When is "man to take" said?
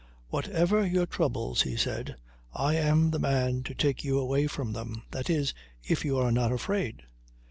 3.19-4.03